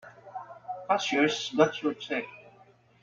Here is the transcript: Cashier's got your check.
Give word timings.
Cashier's 0.89 1.51
got 1.55 1.79
your 1.83 1.93
check. 1.93 2.23